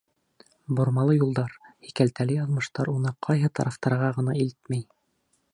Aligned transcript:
Бормалы 0.79 1.17
юлдар, 1.17 1.53
һикәлтәле 1.89 2.39
яҙмыштар 2.39 2.93
уны 2.97 3.15
ҡайһы 3.29 3.55
тарафтарға 3.61 4.13
ғына 4.21 4.39
илтмәй. 4.47 4.87